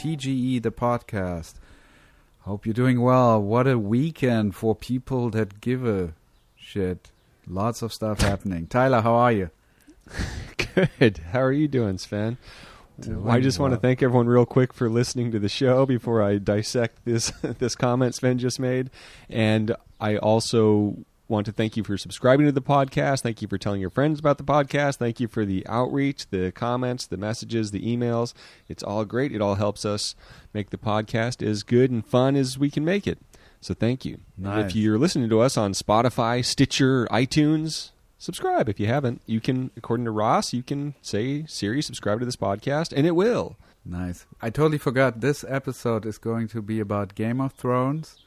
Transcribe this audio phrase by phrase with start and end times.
[0.00, 1.56] TGE, the podcast.
[2.40, 3.38] Hope you're doing well.
[3.42, 6.14] What a weekend for people that give a
[6.56, 7.10] shit.
[7.46, 8.66] Lots of stuff happening.
[8.66, 9.50] Tyler, how are you?
[10.98, 11.18] Good.
[11.32, 12.38] How are you doing, Sven?
[12.98, 16.22] Doing I just want to thank everyone real quick for listening to the show before
[16.22, 18.88] I dissect this this comment Sven just made,
[19.28, 20.96] and I also
[21.30, 23.22] want to thank you for subscribing to the podcast.
[23.22, 24.96] Thank you for telling your friends about the podcast.
[24.96, 28.34] Thank you for the outreach, the comments, the messages, the emails.
[28.68, 29.32] It's all great.
[29.32, 30.16] It all helps us
[30.52, 33.18] make the podcast as good and fun as we can make it.
[33.60, 34.18] So thank you.
[34.36, 34.66] Nice.
[34.66, 38.68] If you're listening to us on Spotify, Stitcher, iTunes, subscribe.
[38.68, 42.36] If you haven't, you can, according to Ross, you can say, Siri, subscribe to this
[42.36, 43.56] podcast, and it will.
[43.84, 44.26] Nice.
[44.42, 48.19] I totally forgot this episode is going to be about Game of Thrones,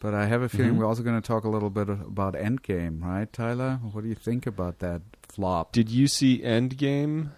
[0.00, 0.76] but I have a feeling Mhm.
[0.78, 3.78] we're also going to talk a little bit about Endgame, right, Tyler?
[3.92, 5.72] What do you think about that flop?
[5.72, 7.30] Did you see Endgame,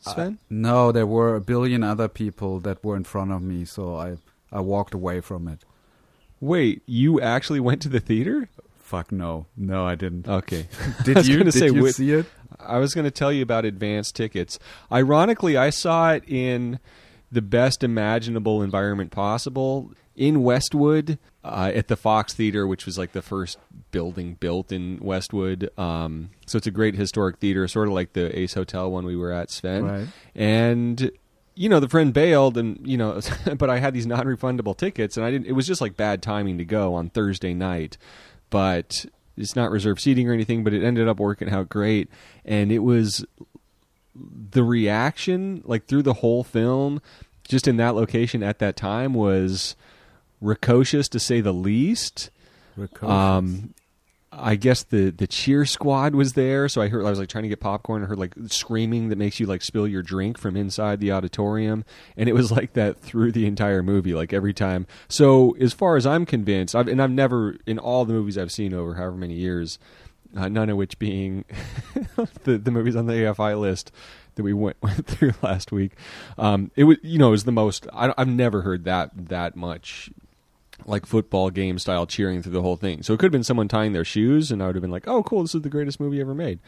[0.00, 0.38] Sven?
[0.48, 4.16] No, there were a billion other people that were in front of me, so I
[4.52, 5.64] I walked away from it.
[6.40, 8.48] Wait, you actually went to the theater?
[8.78, 10.28] Fuck no, no, I didn't.
[10.28, 10.68] Okay.
[11.04, 11.42] Did you?
[11.42, 12.26] Did say, you wait- see it?
[12.60, 14.58] I was going to tell you about advanced tickets.
[14.90, 16.78] Ironically, I saw it in
[17.30, 23.12] the best imaginable environment possible in Westwood uh, at the Fox Theater, which was like
[23.12, 23.58] the first
[23.90, 25.70] building built in Westwood.
[25.78, 29.16] Um, so it's a great historic theater, sort of like the Ace Hotel one we
[29.16, 29.84] were at, Sven.
[29.84, 30.08] Right.
[30.34, 31.10] And
[31.54, 33.20] you know, the friend bailed, and you know,
[33.58, 35.46] but I had these non-refundable tickets, and I didn't.
[35.46, 37.96] It was just like bad timing to go on Thursday night,
[38.50, 39.06] but
[39.36, 40.64] it's not reserved seating or anything.
[40.64, 42.08] But it ended up working out great,
[42.44, 43.24] and it was
[44.14, 47.00] the reaction, like through the whole film,
[47.48, 49.76] just in that location at that time, was
[50.42, 52.30] precocious to say the least.
[52.74, 53.10] Precocious.
[53.10, 53.74] Um,
[54.38, 57.44] I guess the the cheer squad was there, so I heard I was like trying
[57.44, 58.02] to get popcorn.
[58.02, 61.84] I heard like screaming that makes you like spill your drink from inside the auditorium,
[62.16, 64.86] and it was like that through the entire movie, like every time.
[65.08, 68.52] So as far as I'm convinced, I've, and I've never in all the movies I've
[68.52, 69.78] seen over however many years,
[70.36, 71.44] uh, none of which being
[72.44, 73.90] the the movies on the AFI list
[74.34, 75.92] that we went went through last week.
[76.36, 77.86] Um, it was you know it was the most.
[77.92, 80.10] I, I've never heard that that much
[80.86, 83.02] like football game style cheering through the whole thing.
[83.02, 85.06] So it could have been someone tying their shoes, and I would have been like,
[85.08, 85.42] "Oh, cool!
[85.42, 86.60] This is the greatest movie ever made."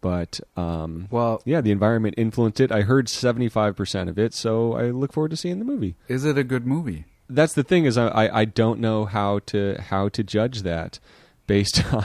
[0.00, 2.72] But um, well, yeah, the environment influenced it.
[2.72, 5.94] I heard seventy five percent of it, so I look forward to seeing the movie.
[6.08, 7.04] is it a good movie?
[7.28, 10.98] That's the thing is I, I, I don't know how to how to judge that
[11.46, 12.04] based on,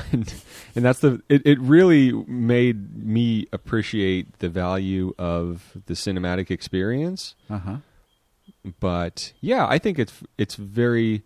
[0.76, 7.36] and that's the it, it really made me appreciate the value of the cinematic experience
[7.50, 7.78] Uh huh.
[8.80, 11.24] but yeah, I think it's it's very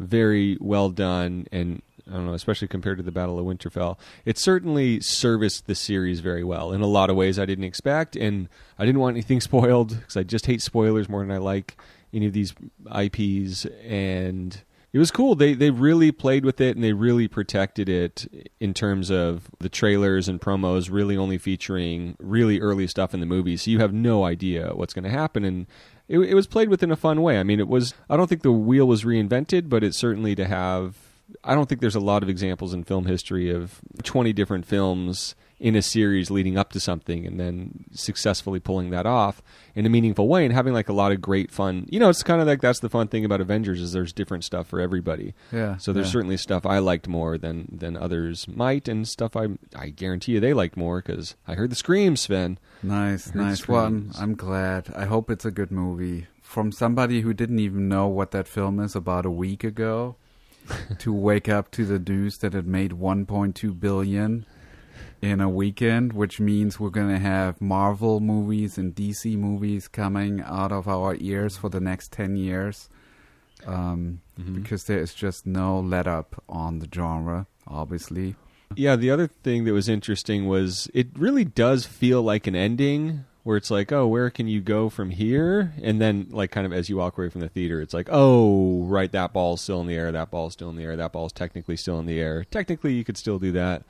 [0.00, 3.96] very well done and I don't know, especially compared to the Battle of Winterfell.
[4.24, 8.16] It certainly serviced the series very well in a lot of ways I didn't expect,
[8.16, 11.76] and I didn't want anything spoiled because I just hate spoilers more than I like
[12.12, 12.52] any of these
[12.92, 13.66] IPs.
[13.86, 14.60] And
[14.92, 15.36] it was cool.
[15.36, 18.26] They they really played with it and they really protected it
[18.58, 23.26] in terms of the trailers and promos, really only featuring really early stuff in the
[23.26, 25.66] movie, so you have no idea what's going to happen and
[26.10, 27.38] it, it was played with in a fun way.
[27.38, 27.94] I mean, it was.
[28.10, 30.96] I don't think the wheel was reinvented, but it's certainly to have.
[31.44, 35.36] I don't think there's a lot of examples in film history of 20 different films
[35.60, 39.42] in a series leading up to something and then successfully pulling that off
[39.74, 41.86] in a meaningful way and having like a lot of great fun.
[41.90, 44.42] You know, it's kind of like that's the fun thing about Avengers is there's different
[44.42, 45.34] stuff for everybody.
[45.52, 45.76] Yeah.
[45.76, 46.12] So there's yeah.
[46.12, 50.40] certainly stuff I liked more than than others might, and stuff I I guarantee you
[50.40, 52.58] they liked more because I heard the screams, Sven.
[52.82, 53.68] Nice, nice.
[53.68, 54.12] Well, I'm.
[54.18, 54.90] I'm glad.
[54.96, 56.26] I hope it's a good movie.
[56.40, 60.16] From somebody who didn't even know what that film is about a week ago,
[60.98, 64.46] to wake up to the news that it made 1.2 billion
[65.22, 70.72] in a weekend, which means we're gonna have Marvel movies and DC movies coming out
[70.72, 72.88] of our ears for the next 10 years.
[73.66, 74.54] Um, Mhm.
[74.54, 78.34] because there is just no let up on the genre, obviously.
[78.74, 83.24] Yeah, the other thing that was interesting was it really does feel like an ending
[83.42, 85.72] where it's like, oh, where can you go from here?
[85.82, 88.84] And then, like, kind of as you walk away from the theater, it's like, oh,
[88.84, 91.32] right, that ball's still in the air, that ball's still in the air, that ball's
[91.32, 92.44] technically still in the air.
[92.50, 93.82] Technically, you could still do that.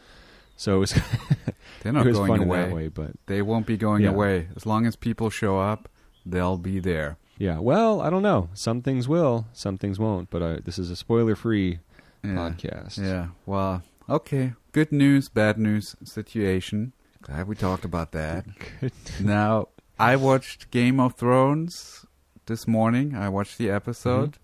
[0.60, 0.92] So it was,
[1.82, 2.64] They're not it was going away.
[2.66, 4.10] that way, but They won't be going Yeah.
[4.10, 4.48] away.
[4.54, 5.88] As long as people show up,
[6.26, 7.16] they'll be there.
[7.38, 7.58] yeah.
[7.58, 8.50] Well, I don't know.
[8.52, 10.28] Some things will, some things won't.
[10.28, 11.78] But uh, this is a spoiler-free
[12.22, 12.28] Yeah.
[12.36, 12.98] podcast.
[13.02, 13.28] Yeah.
[13.46, 14.52] Well, okay.
[14.72, 16.92] Good news, bad news situation.
[17.22, 18.44] Glad we talked about that.
[18.80, 18.92] Good.
[19.18, 19.68] now,
[19.98, 22.04] I watched Game of Thrones
[22.44, 23.14] this morning.
[23.14, 24.36] I watched the episode.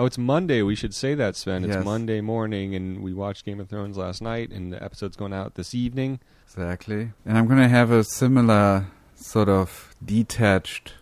[0.00, 0.62] Oh, it's Monday.
[0.62, 1.62] We should say that, Sven.
[1.62, 1.84] It's Yes.
[1.84, 5.56] Monday morning, and we watched Game of Thrones last night, and the episode's going out
[5.56, 6.20] this evening.
[6.46, 7.10] Exactly.
[7.26, 10.94] And I'm going to have a similar sort of detached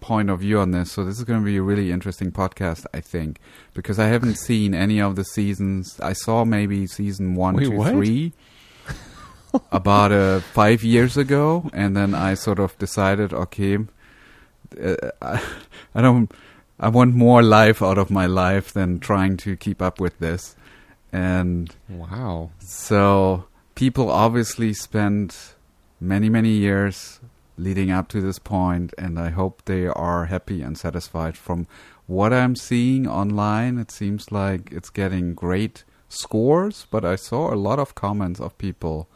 [0.00, 2.86] point of view on this, so this is going to be a really interesting podcast,
[2.94, 3.40] I think,
[3.74, 6.00] because I haven't seen any of the seasons.
[6.00, 7.92] I saw maybe season one, Wait, two, what?
[7.92, 8.32] three,
[9.70, 13.80] about uh, five years ago, and then I sort of decided, okay,
[14.82, 15.42] uh, I,
[15.94, 16.32] I don't,
[16.78, 20.56] I want more life out of my life than trying to keep up with this,
[21.12, 22.50] and Wow.
[22.58, 23.44] so
[23.74, 25.54] people obviously spent
[26.00, 27.20] many, many years
[27.56, 31.36] leading up to this point, and I hope they are happy and satisfied.
[31.38, 31.66] From
[32.06, 37.56] what I'm seeing online, it seems like it's getting great scores, but I saw a
[37.56, 39.08] lot of comments of people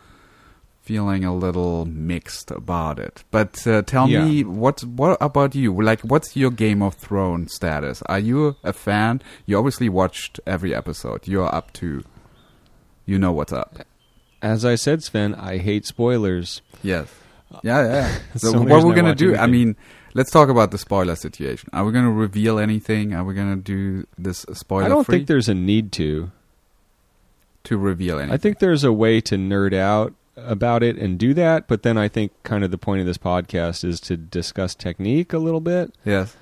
[0.90, 3.22] feeling a little mixed about it.
[3.30, 4.24] But uh, tell Yeah.
[4.24, 5.70] me, what what about you?
[5.80, 8.02] Like, what's your Game of Thrones status?
[8.06, 9.22] Are you a fan?
[9.46, 11.28] You obviously watched every episode.
[11.28, 12.02] You're up to,
[13.06, 13.86] you know what's up.
[14.42, 16.60] As I said, Sven, I hate spoilers.
[16.82, 17.06] Yes.
[17.62, 18.18] Yeah, yeah.
[18.38, 19.36] So what we're gonna do?
[19.36, 19.76] I mean,
[20.14, 21.68] let's talk about the spoiler situation.
[21.72, 23.14] Are we gonna reveal anything?
[23.14, 26.32] Are we gonna do this spoiler I don't free think there's a need to.
[27.64, 28.34] to reveal anything?
[28.34, 31.98] I think there's a way to nerd out about it and do that, but then
[31.98, 35.60] I think kind of the point of this podcast is to discuss technique a little
[35.60, 35.92] bit.
[36.04, 36.36] yes.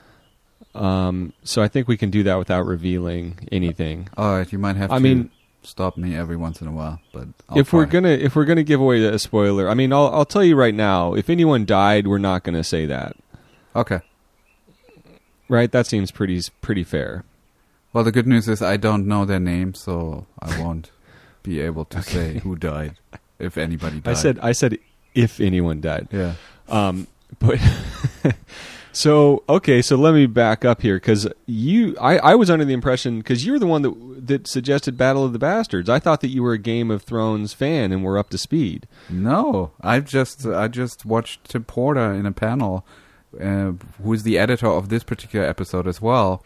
[0.75, 4.09] Um, so I think we can do that without revealing anything.
[4.17, 4.53] All right.
[4.53, 5.31] You might have I to mean-
[5.63, 8.63] stop me every once in a while, but I'll if we're gonna if we're gonna
[8.63, 11.15] give away a spoiler, I mean, I'll I'll tell you right now.
[11.15, 13.17] If anyone died, we're not gonna say that,
[13.75, 14.01] okay.
[15.49, 15.71] right?
[15.73, 17.25] That seems pretty pretty fair.
[17.93, 20.91] Well, the good news is I don't know their name, so I won't
[21.43, 22.97] be able to say who died
[23.39, 24.11] if anybody died.
[24.11, 24.79] I said I said
[25.15, 26.09] if anyone died.
[26.11, 26.35] yeah.
[26.69, 27.07] Um,
[27.39, 27.59] but
[28.93, 32.73] so okay, so let me back up here because you, I, I was under the
[32.73, 35.89] impression because you were the one that that suggested Battle of the Bastards.
[35.89, 38.87] I thought that you were a Game of Thrones fan and were up to speed.
[39.09, 42.87] No, I just I just watched Tim Porter in a panel,
[43.41, 46.43] uh, who's the editor of this particular episode as well,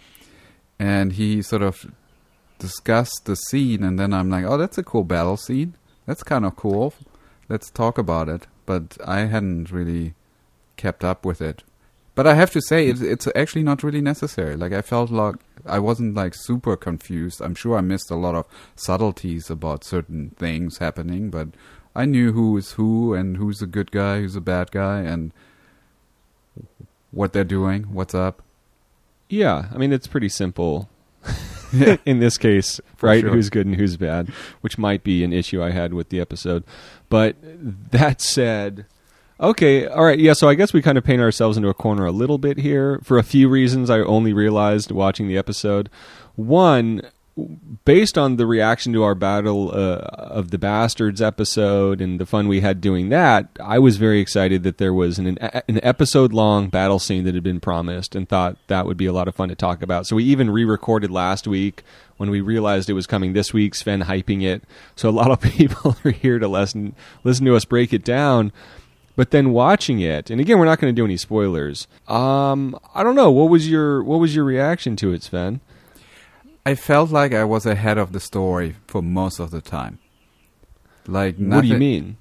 [0.79, 1.87] and he sort of
[2.59, 5.75] discussed the scene, and then I'm like, oh, that's a cool battle scene.
[6.07, 6.95] That's kind of cool.
[7.49, 8.47] Let's talk about it.
[8.67, 10.15] But I hadn't really
[10.77, 11.63] kept up with it.
[12.15, 14.55] But I have to say, it's it's actually not really necessary.
[14.55, 17.41] Like I felt like I wasn't like super confused.
[17.41, 18.47] I'm sure I missed a lot of
[18.77, 21.49] subtleties about certain things happening, but
[21.95, 25.33] I knew who is who and who's a good guy, who's a bad guy, and
[27.13, 28.43] what they're doing, what's up.
[29.31, 30.91] Yeah, I mean it's pretty simple
[31.73, 31.97] Yeah.
[32.07, 33.21] in this case, For right?
[33.21, 33.31] sure.
[33.31, 34.29] Who's good and who's bad,
[34.61, 36.65] which might be an issue I had with the episode.
[37.09, 37.37] But
[37.91, 38.87] that said,
[39.41, 40.33] okay, all right, yeah.
[40.35, 43.01] So I guess we kind of paint ourselves into a corner a little bit here
[43.03, 43.91] for a few reasons.
[43.91, 45.91] I only realized watching the episode.
[46.37, 47.03] One,
[47.85, 52.47] based on the reaction to our Battle uh, of the Bastards episode and the fun
[52.47, 56.69] we had doing that, I was very excited that there was an an episode long
[56.69, 59.49] battle scene that had been promised, and thought that would be a lot of fun
[59.49, 60.07] to talk about.
[60.07, 61.83] So we even re-recorded last week
[62.19, 63.75] when we realized it was coming this week.
[63.75, 64.63] Sven hyping it,
[64.95, 66.95] so a lot of people are here to listen
[67.25, 68.53] listen to us break it down.
[69.15, 71.87] But then watching it, and again, we're not going to do any spoilers.
[72.09, 73.31] Um, I don't know.
[73.31, 75.61] What was your what was your reaction to it, Sven?
[76.65, 79.99] I felt like I was ahead of the story for most of the time.
[81.07, 82.17] Like What do you mean?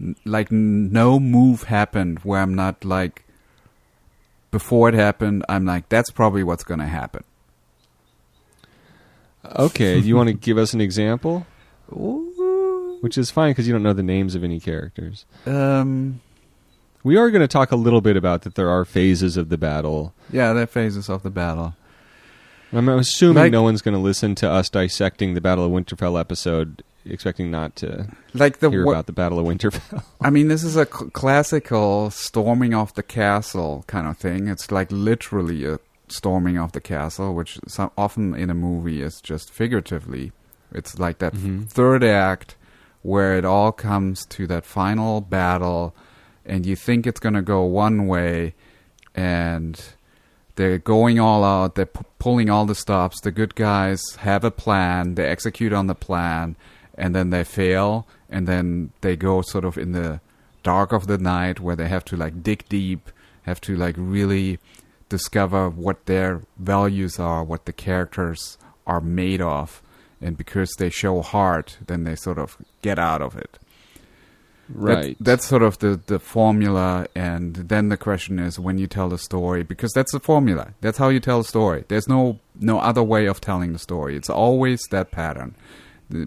[0.00, 3.24] n- like no move happened where I'm not like
[4.50, 7.22] before it happened I'm like that's probably what's going to happen.
[9.56, 11.46] Okay, do you want to give us an example?
[13.00, 15.26] Which is fine because you don't know the names of any characters.
[15.46, 16.20] Um
[17.04, 19.58] We are going to talk a little bit about that there are phases of the
[19.58, 20.14] battle.
[20.32, 21.74] yeah, the phases of the battle.
[22.74, 26.18] I'm assuming Like- no one's going to listen to us dissecting the Battle of Winterfell
[26.18, 30.02] episode, expecting not to Like the hear about the Battle of Winterfell.
[30.20, 34.48] I mean this is a cl- classical storming off the castle kind of thing.
[34.48, 35.78] It's like literally a
[36.08, 40.32] storming of the castle which some, often in a movie is just figuratively.
[40.72, 41.68] It's like that Mhm.
[41.68, 42.56] third act
[43.02, 45.94] where it all comes to that final battle
[46.46, 48.54] and you think it's going to go one way
[49.14, 49.80] and
[50.56, 51.74] they're going all out.
[51.74, 53.20] They're pu- pulling all the stops.
[53.20, 55.14] The good guys have a plan.
[55.14, 56.56] They execute on the plan
[56.96, 60.20] and then they fail and then they go sort of in the
[60.62, 63.10] dark of the night where they have to like dig deep
[63.42, 64.58] have to like really
[65.10, 68.56] discover what their values are what the characters
[68.86, 69.82] are made of.
[70.20, 73.58] And because they show heart then they sort of get out of it
[74.68, 75.16] that- right.
[75.20, 79.18] that's sort of the, the formula, and then the question is when you tell the
[79.18, 80.74] story, because that's the formula.
[80.80, 81.84] That's how you tell a story.
[81.88, 84.16] There's no no other way of telling the story.
[84.16, 85.54] It's always that pattern,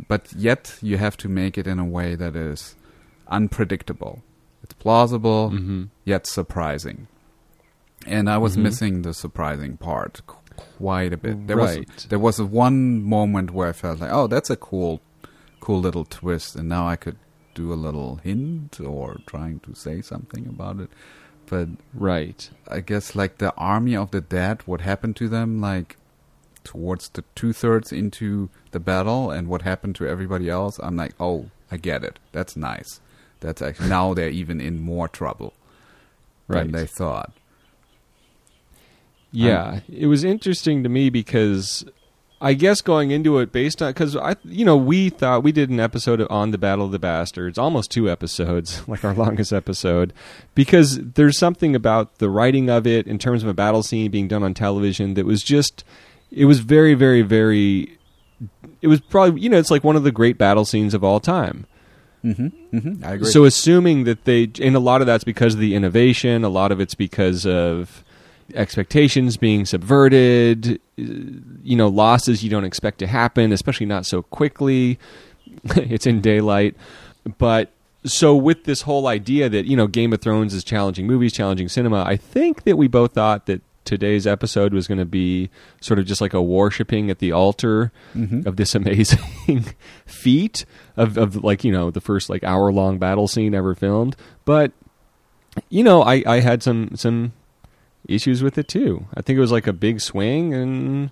[0.08, 2.76] but yet you have to make it in a way that is
[3.28, 4.22] unpredictable.
[4.64, 7.08] It's plausible hmm yet surprising.
[8.06, 8.62] and I was Mhm.
[8.64, 10.22] missing the surprising part
[10.56, 11.48] quite a bit.
[11.48, 11.80] There was
[12.10, 15.02] there was one moment where I felt like, oh, that's a cool,
[15.60, 17.18] cool little twist, and now I could
[17.58, 20.90] do a little hint or trying to say something about it.
[21.48, 22.50] But Right.
[22.70, 25.98] I guess like the army of the dead, what happened to them, like
[26.64, 31.14] towards the two thirds into the battle, and what happened to everybody else, I'm like,
[31.20, 32.20] oh, I get it.
[32.32, 33.00] That's nice.
[33.40, 35.54] That's actually now they're even in more trouble
[36.48, 36.64] Right.
[36.64, 37.32] than they thought.
[39.32, 41.86] Yeah, um, it was interesting to me because
[42.40, 45.70] I guess going into it based on because I, you know, we thought we did
[45.70, 50.14] an episode on the Battle of the Bastards, almost two episodes, like our longest episode,
[50.54, 54.28] because there's something about the writing of it in terms of a battle scene being
[54.28, 55.84] done on television that was just,
[56.32, 57.98] it was very, very, very.
[58.84, 61.20] It was probably you know it's like one of the great battle scenes of all
[61.20, 61.66] time.
[62.24, 62.78] Mm-hmm.
[62.78, 63.06] Mm-hmm.
[63.06, 63.32] I agree.
[63.32, 66.72] So assuming that they, and a lot of that's because of the innovation, a lot
[66.72, 68.04] of it's because of
[68.54, 71.04] expectations being subverted, uh,
[71.64, 75.00] you know, losses you don't expect to happen, especially not so quickly.
[75.76, 76.76] it's in daylight,
[77.38, 77.72] but
[78.06, 81.68] so with this whole idea that you know Game of Thrones is challenging movies, challenging
[81.70, 85.50] cinema, I think that we both thought that today's episode was going to be
[85.80, 88.46] sort of just like a worshipping at the altar Mhm.
[88.46, 89.66] of this amazing
[90.06, 90.66] feat
[90.98, 94.74] of, of like you know the first like hour long battle scene ever filmed but
[95.70, 97.32] you know I, I had some some
[98.08, 99.06] issues with it too.
[99.16, 101.12] I think it was like a big swing and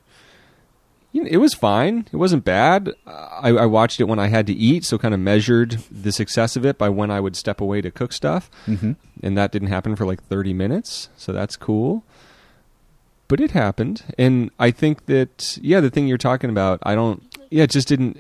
[1.11, 2.07] you know, it was fine.
[2.11, 2.91] It wasn't bad.
[3.07, 6.55] I, I watched it when i had to eat so kind of measured the success
[6.57, 8.49] of it by when i would step away to cook stuff.
[8.67, 8.93] Mm-hmm.
[9.23, 12.03] and that didn't happen for like 30 minutes so that's cool.
[13.27, 17.23] But it happened and i think that yeah the thing you're talking about i don't
[17.49, 18.19] yeah it just didn't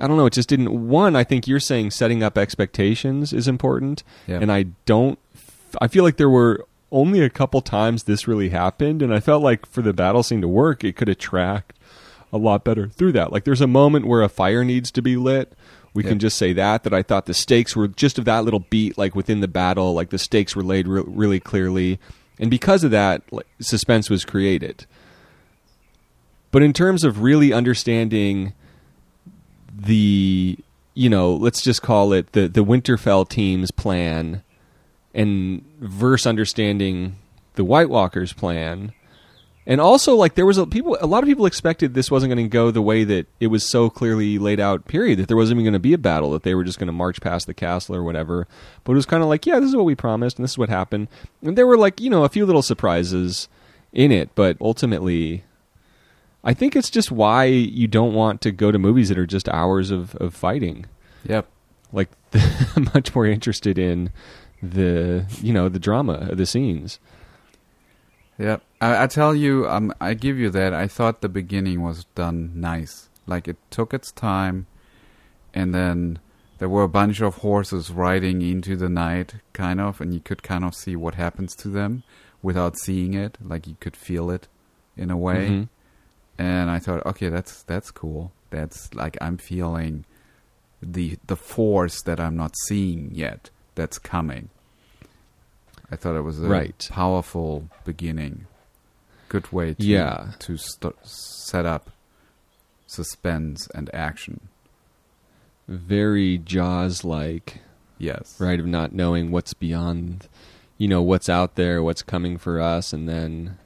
[0.00, 3.48] i don't know it just didn't one i think you're saying setting up expectations is
[3.48, 4.38] important Yeah.
[4.40, 5.18] and i don't
[5.80, 9.42] i feel like there were only a couple times this really happened and i felt
[9.42, 11.74] like for the battle scene to work it could attract
[12.30, 13.32] a lot better through that.
[13.32, 15.50] Like there's a moment where a fire needs to be lit.
[15.94, 16.10] We Yeah.
[16.10, 18.98] can just say that that i thought the stakes were just of that little beat
[18.98, 21.98] like within the battle like the stakes were laid re- really clearly.
[22.38, 24.84] And because of that like, suspense was created.
[26.50, 28.52] But in terms of really understanding
[29.74, 30.58] the
[30.94, 34.42] you know let's just call it the the winterfell team's plan
[35.14, 37.16] and verse understanding
[37.54, 38.92] the white walkers plan.
[39.66, 42.46] And also like there was a people a lot of people expected this wasn't going
[42.46, 45.56] to go the way that it was so clearly laid out period that there wasn't
[45.56, 47.52] even going to be a battle that they were just going to march past the
[47.52, 48.48] castle or whatever.
[48.84, 50.58] But it was kind of like yeah this is what we promised and this is
[50.58, 51.08] what happened.
[51.42, 53.48] And there were like you know a few little surprises
[53.92, 55.42] in it but ultimately
[56.44, 59.48] i think it's just why you don't want to go to movies that are just
[59.48, 60.86] hours of, of fighting.
[61.24, 61.46] Yep.
[61.92, 62.08] like
[62.76, 64.10] I'm much more interested in
[64.62, 66.98] the you know the drama the scenes
[68.38, 70.72] Yeah, I, I tell you, um, I give you that.
[70.72, 73.08] I thought the beginning was done nice.
[73.26, 74.66] Like it took its time,
[75.52, 76.20] and then
[76.58, 80.44] there were a bunch of horses riding into the night, kind of, and you could
[80.44, 82.04] kind of see what happens to them
[82.40, 83.38] without seeing it.
[83.42, 84.46] Like you could feel it
[84.96, 85.48] in a way.
[85.48, 85.68] Mhm.
[86.38, 88.30] and I thought, okay, that's that's cool.
[88.50, 90.04] That's like I'm feeling
[90.80, 93.50] the the force that I'm not seeing yet.
[93.78, 94.48] That's coming.
[95.88, 96.88] I thought it was a Right.
[96.90, 98.46] powerful beginning.
[99.28, 100.32] Good way to Yeah.
[100.40, 101.90] to st- set up
[102.86, 104.40] suspense and action.
[105.68, 107.60] very jaws like
[107.98, 108.40] Yes.
[108.40, 110.26] right of not knowing what's beyond
[110.78, 113.58] you know what's out there what's coming for us and then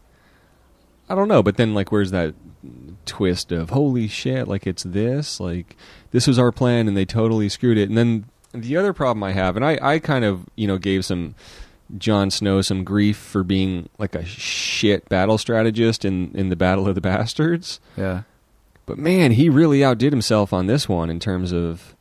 [1.09, 2.35] i don't know but then like where's that
[3.07, 5.77] twist of holy shit like it's this like
[6.11, 9.33] this was our plan and they totally screwed it and then the other problem i
[9.33, 11.35] have and i i kind of you know gave some
[11.99, 16.89] Jon Snow some grief for being like a shit battle strategist in in the Battle
[16.89, 17.81] of the Bastards.
[17.97, 18.23] Yeah.
[18.87, 21.95] But man, he really outdid himself on this one in terms of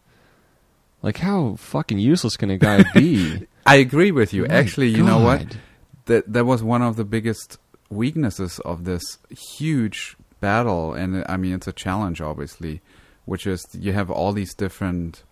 [1.01, 3.47] like how fucking useless can a guy be?
[3.65, 4.47] I agree with you.
[4.47, 5.57] My Actually, you know what?
[6.05, 7.57] That that was one of the biggest
[7.89, 12.81] weaknesses of this huge battle and i mean it's a challenge obviously
[13.25, 15.23] which is you have all these different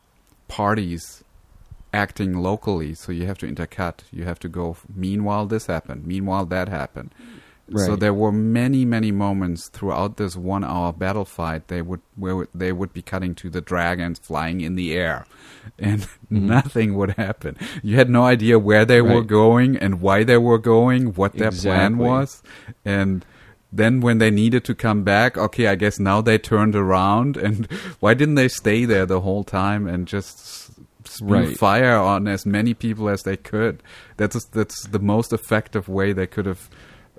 [0.49, 1.23] parties
[1.93, 3.99] acting locally so you have to intercut.
[4.11, 6.05] You have to go meanwhile this happened.
[6.05, 7.11] Meanwhile that happened.
[7.75, 12.47] So there were many many moments throughout this one hour battle fight they would where
[12.53, 15.27] they would be cutting to the dragons flying in the air
[15.77, 16.01] and
[16.31, 16.41] Mhm.
[16.55, 17.55] nothing would happen.
[17.83, 21.51] You had no idea where they were going and why they were going what their
[21.51, 22.41] plan was
[22.83, 23.23] and
[23.71, 27.65] then when they needed to come back okay i guess now they turned around and
[27.99, 30.71] why didn't they stay there the whole time and just
[31.07, 31.57] spew Right.
[31.57, 33.81] fire on as many people as they could
[34.17, 36.69] that's that's the most effective way they could have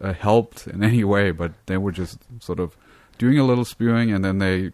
[0.00, 2.74] uh, helped in any way, but they were just sort of
[3.18, 4.70] doing a little spewing, and then they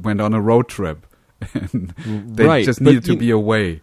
[0.00, 1.06] went on a road trip,
[1.54, 1.92] and
[2.34, 3.82] they right, just needed to be away.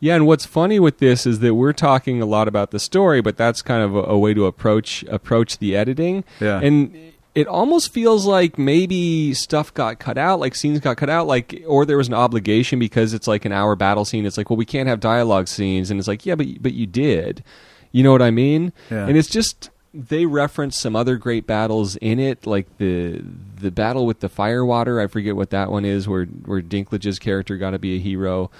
[0.00, 3.20] Yeah, and what's funny with this is that we're talking a lot about the story,
[3.20, 6.24] but that's kind of a, a way to approach approach the editing.
[6.40, 6.58] Yeah.
[6.60, 11.26] And it almost feels like maybe stuff got cut out, like scenes got cut out,
[11.26, 14.26] like or there was an obligation because it's like an hour battle scene.
[14.26, 16.86] It's like, well, we can't have dialogue scenes, and it's like, yeah, but but you
[16.86, 17.44] did.
[17.92, 18.72] You know what I mean?
[18.90, 19.06] Yeah.
[19.06, 23.22] And it's just they reference some other great battles in it, like the
[23.60, 25.00] the battle with the firewater.
[25.00, 28.50] I forget what that one is, where where Dinklage's character got to be a hero.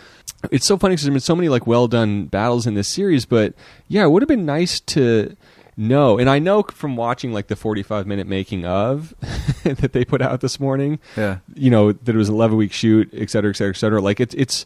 [0.50, 3.26] It's so funny because there's been so many like well done battles in this series,
[3.26, 3.54] but
[3.88, 5.36] yeah, it would have been nice to
[5.76, 6.18] know.
[6.18, 9.14] And I know from watching like the 45 minute making of
[9.64, 11.38] that they put out this morning, Yeah.
[11.54, 14.00] you know that it was an 11 week shoot, et cetera, et cetera, et cetera.
[14.00, 14.64] Like it's it's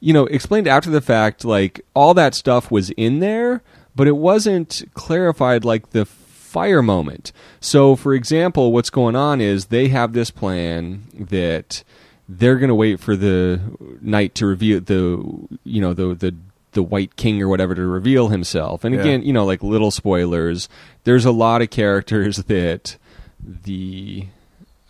[0.00, 1.44] you know explained after the fact.
[1.44, 3.62] Like all that stuff was in there,
[3.96, 7.32] but it wasn't clarified like the fire moment.
[7.60, 11.82] So, for example, what's going on is they have this plan that
[12.28, 13.60] they're going to wait for the
[14.00, 15.24] knight to reveal the
[15.64, 16.34] you know the the
[16.72, 18.84] the white king or whatever to reveal himself.
[18.84, 19.00] And Yeah.
[19.00, 20.68] again, you know, like little spoilers.
[21.04, 22.96] There's a lot of characters that
[23.42, 24.26] the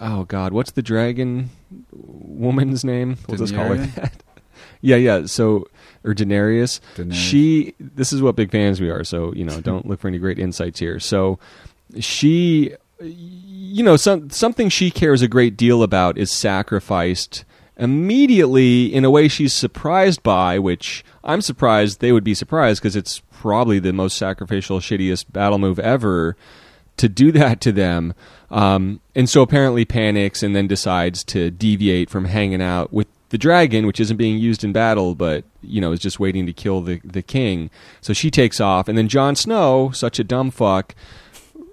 [0.01, 1.51] oh god, what's the dragon
[1.93, 3.19] woman's name?
[3.29, 4.13] We'll just call her that.
[4.81, 5.27] yeah, yeah.
[5.27, 5.69] So
[6.05, 6.81] or Daenerys.
[6.97, 7.13] Daenerys.
[7.15, 7.75] She.
[7.79, 9.05] This is what big fans we are.
[9.05, 10.99] So you know, don't look for any great insights here.
[11.01, 11.39] So
[12.01, 12.75] she,
[13.77, 17.45] you know, some something she cares a great deal about is sacrificed
[17.77, 22.97] immediately in a way she's surprised by, which I'm surprised they would be surprised because
[22.97, 26.39] it's probably the most sacrificial, shittiest battle move ever
[26.97, 28.15] to do that to them.
[28.51, 33.37] Um, and so apparently panics and then decides to deviate from hanging out with the
[33.37, 36.81] dragon, which isn't being used in battle, but you know is just waiting to kill
[36.81, 37.69] the the king.
[38.01, 40.95] So she takes off, and then Jon Snow, such a dumb fuck,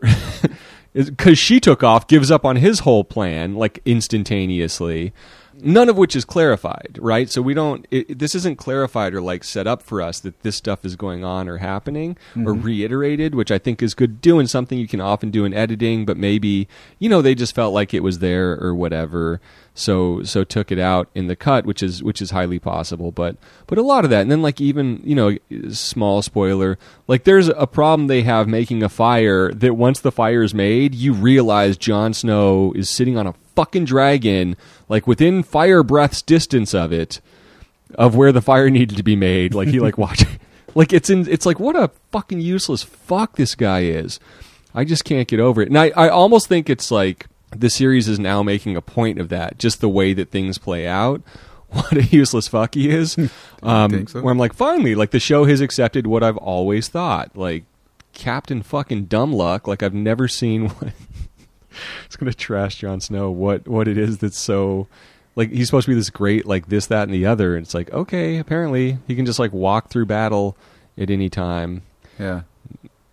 [0.94, 5.14] because she took off, gives up on his whole plan like instantaneously.
[5.62, 7.30] None of which is clarified, right?
[7.30, 7.86] So we don't.
[7.92, 11.24] It, this isn't clarified or like set up for us that this stuff is going
[11.24, 12.62] on or happening or mm-hmm.
[12.62, 16.18] reiterated, which I think is good doing something you can often do in editing, but
[16.18, 19.40] maybe you know they just felt like it was there or whatever,
[19.74, 23.12] so so took it out in the cut, which is which is highly possible.
[23.12, 23.38] But
[23.68, 25.38] but a lot of that, and then like even you know
[25.72, 30.44] small spoiler, like there's a problem they have making a fire that once the fire
[30.44, 34.56] is made, you realize Jon Snow is sitting on a fucking dragon,
[34.90, 37.22] like within fire breath's distance of it,
[37.96, 39.54] of where the fire needed to be made.
[39.54, 40.24] Like he like watch,
[40.76, 41.28] like it's in.
[41.28, 44.20] It's like what a fucking useless fuck this guy is.
[44.76, 48.08] I just can't get over it, and I I almost think it's like the series
[48.08, 51.22] is now making a point of that, just the way that things play out.
[51.74, 53.18] What a useless fuck he is.
[53.64, 54.22] Um, so?
[54.22, 57.64] Where I'm like, finally, like the show has accepted what I've always thought, like
[58.14, 59.68] Captain fucking Dumb Luck.
[59.68, 60.94] Like I've never seen what.
[62.06, 63.32] it's gonna trash Jon Snow.
[63.32, 64.88] What what it is that's so
[65.36, 67.74] like he's supposed to be this great like this that and the other, and it's
[67.74, 70.56] like okay, apparently he can just like walk through battle
[70.98, 71.82] at any time,
[72.20, 72.42] Yeah.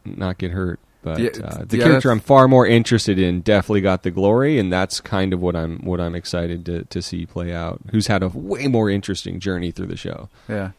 [0.04, 0.78] not get hurt.
[1.02, 4.58] But The- uh, the the character I'm far more interested in definitely got the glory,
[4.58, 7.80] and that's kind of what I'm what I'm excited to to see play out.
[7.90, 10.28] Who's had a way more interesting journey through the show.
[10.46, 10.72] Yeah.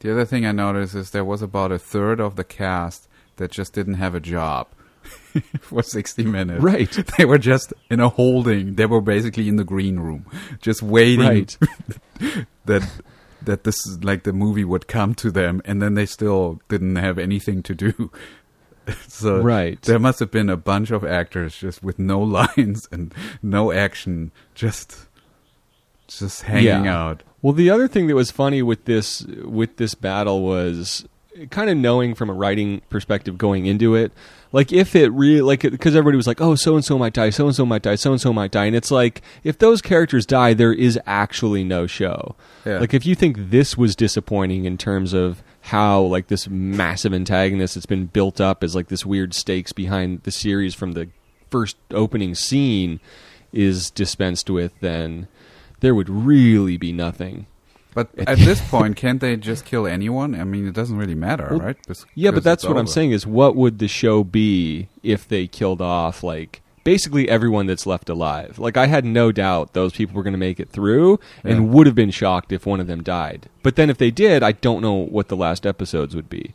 [0.00, 3.50] The other thing I noticed is there was about a third of the cast that
[3.52, 4.66] just didn't have a job
[5.60, 6.62] for 60 minutes.
[6.62, 6.90] Right.
[7.18, 8.74] They were just in a holding.
[8.74, 10.26] They were basically in the green room,
[10.60, 11.56] just waiting Right.
[12.66, 12.88] that
[13.42, 16.96] that this is like the movie would come to them, and then they still didn't
[16.96, 18.10] have anything to do.
[19.08, 19.80] so Right.
[19.82, 23.12] there must have been a bunch of actors just with no lines and
[23.42, 25.06] no action, just
[26.08, 26.96] just hanging Yeah.
[26.96, 27.22] out.
[27.40, 31.04] Well, the other thing that was funny with this with this battle was
[31.50, 34.12] kind of knowing from a writing perspective going into it,
[34.52, 37.30] like if it really like because everybody was like, oh, so and so might die,
[37.30, 39.80] so and so might die, so and so might die, and it's like if those
[39.80, 42.36] characters die, there is actually no show.
[42.64, 42.78] Yeah.
[42.78, 47.74] Like if you think this was disappointing in terms of how like this massive antagonist
[47.74, 51.08] that's been built up as like this weird stakes behind the series from the
[51.50, 53.00] first opening scene
[53.52, 55.28] is dispensed with, then
[55.80, 57.46] there would really be nothing.
[57.94, 60.34] But at this point, can't they just kill anyone?
[60.34, 61.76] I mean, it doesn't really matter, Well, right?
[61.86, 65.46] Bes- Yeah, but that's what I'm saying is what would the show be if they
[65.46, 68.58] killed off like basically everyone that's left alive?
[68.58, 71.70] Like I had no doubt those people were going to make it through and Yeah.
[71.72, 73.48] would have been shocked if one of them died.
[73.62, 76.54] But then if they did, I don't know what the last episodes would be.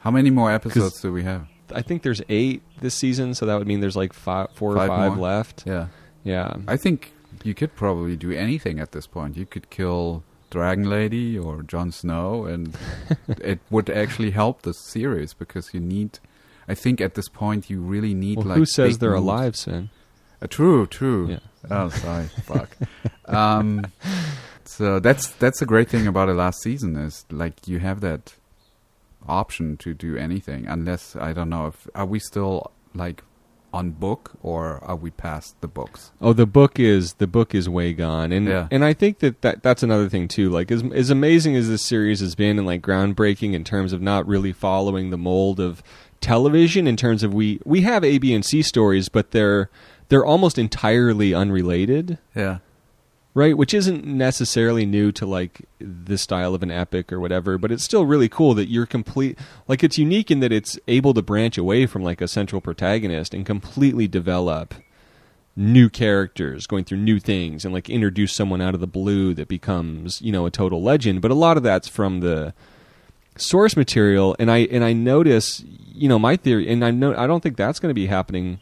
[0.00, 1.46] How many more episodes do we have?
[1.72, 4.90] I think there's 8 this season, so that would mean there's like five, 4 Five
[4.90, 5.22] or 5 more?
[5.28, 5.62] left.
[5.64, 5.86] Yeah,
[6.24, 6.56] Yeah.
[6.66, 7.12] I think
[7.44, 9.36] you could probably do anything at this point.
[9.36, 12.76] You could kill Dragon Lady or Jon Snow, and
[13.28, 16.18] it would actually help the series because you need
[16.68, 19.22] I think at this point you really need Well, like who says they're moves.
[19.22, 19.90] alive, Sin?
[20.40, 21.28] Uh, true, true.
[21.30, 21.38] Yeah.
[21.70, 22.26] Oh, sorry.
[22.44, 22.76] Fuck.
[23.26, 23.86] Um,
[24.64, 28.34] so that's that's the great thing about the last season is like you have that
[29.28, 33.22] option to do anything unless I don't know if are we still like
[33.72, 36.12] on book or are we past the books?
[36.20, 38.68] Oh, the book is the book is way gone, and Yeah.
[38.70, 40.50] and I think that, that that's another thing too.
[40.50, 44.02] Like as as amazing as this series has been, and like groundbreaking in terms of
[44.02, 45.82] not really following the mold of
[46.20, 46.86] television.
[46.86, 49.70] In terms of we we have A, B, and C stories, but they're
[50.08, 52.58] they're almost entirely unrelated, Yeah.
[53.34, 53.56] Right?
[53.56, 57.84] Which isn't necessarily new to like the style of an epic or whatever, but it's
[57.84, 59.38] still really cool that you're complete.
[59.66, 63.32] Like it's unique in that it's able to branch away from like a central protagonist
[63.32, 64.74] and completely develop
[65.54, 69.48] new characters going through new things and like introduce someone out of the blue that
[69.48, 72.54] becomes you know a total legend but a lot of that's from the
[73.36, 77.26] source material and i and i notice you know my theory and i know i
[77.26, 78.60] don't think that's going to be happening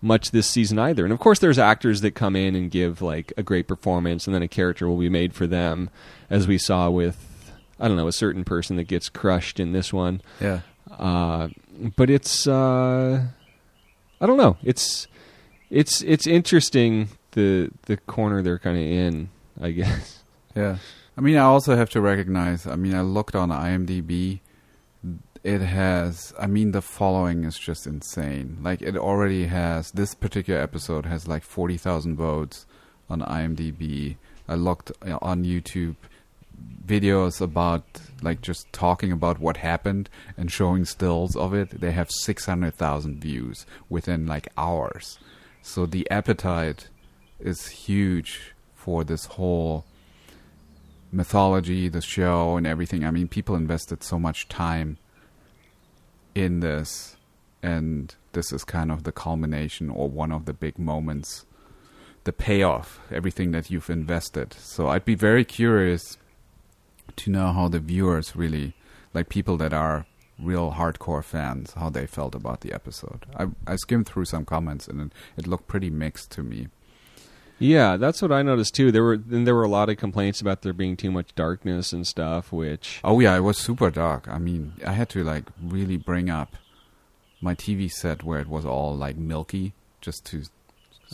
[0.00, 3.32] much this season either and of course there's actors that come in and give like
[3.36, 5.90] a great performance and then a character will be made for them
[6.30, 9.92] as we saw with i don't know a certain person that gets crushed in this
[9.92, 10.60] one Yeah.
[10.90, 11.48] uh,
[11.96, 13.24] but it's uh,
[14.20, 14.56] I don't know.
[14.64, 15.06] It's
[15.70, 19.28] it's it's interesting the the corner they're kind of in.
[19.60, 20.24] I guess.
[20.56, 20.78] Yeah.
[21.16, 24.40] I mean, I also have to recognize, I mean, I looked on IMDb.
[25.44, 28.58] It has, I mean, the following is just insane.
[28.60, 32.66] Like, it already has, this particular episode has like 40,000 votes
[33.08, 34.16] on IMDb.
[34.48, 35.96] I looked uh, on YouTube
[36.84, 37.84] videos about,
[38.20, 41.80] like, just talking about what happened and showing stills of it.
[41.80, 45.18] They have 600,000 views within like hours.
[45.62, 46.88] So the appetite
[47.38, 49.84] is huge for this whole
[51.12, 53.04] mythology, the show, and everything.
[53.04, 54.98] I mean, people invested so much time
[56.38, 57.16] in this,
[57.62, 61.44] and this is kind of the culmination or one of the big moments,
[62.24, 64.54] the payoff, everything that you've invested.
[64.54, 66.16] So I'd be very curious
[67.16, 68.74] to know how the viewers really,
[69.12, 70.06] like people that are
[70.38, 73.26] real hardcore fans, how they felt about the episode.
[73.36, 76.68] I, I skimmed through some comments, and it, it looked pretty mixed to me.
[77.58, 78.92] Yeah, that's what I noticed too.
[78.92, 81.92] There were then there were a lot of complaints about there being too much darkness
[81.92, 84.28] and stuff, which Oh yeah, it was super dark.
[84.28, 86.56] I mean, I had to like really bring up
[87.40, 90.42] my TV set where it was all like milky just to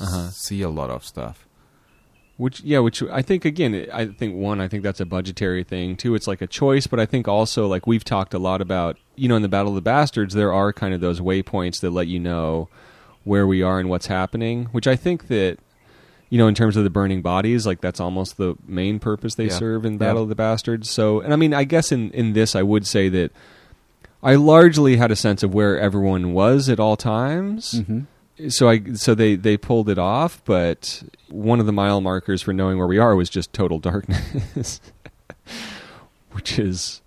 [0.00, 0.28] Uh-huh.
[0.30, 1.46] see a lot of stuff.
[2.37, 5.96] Which yeah, which I think again, I think one, I think that's a budgetary thing.
[5.96, 8.98] Two, it's like a choice, but I think also like we've talked a lot about,
[9.14, 11.90] you know, in the Battle of the Bastards, there are kind of those waypoints that
[11.90, 12.68] let you know
[13.22, 14.64] where we are and what's happening.
[14.72, 15.59] Which I think that,
[16.35, 19.44] you know, in terms of the burning bodies, like that's almost the main purpose they
[19.47, 19.53] Yeah.
[19.59, 19.99] serve in Yeah.
[20.01, 20.90] Battle of the Bastards.
[20.90, 23.31] So, and I mean, I guess in in this, I would say that
[24.20, 28.49] I largely had a sense of where everyone was at all times Mm-hmm.
[28.49, 32.53] so I so they they pulled it off, but one of the mile markers for
[32.53, 34.81] knowing where we are was just total darkness,
[36.33, 37.01] which is